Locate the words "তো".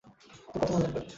0.03-0.09